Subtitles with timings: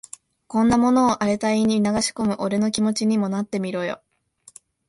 [0.47, 4.01] こんなものを荒れた胃に流し込む俺の気持ちにもなってみろよ。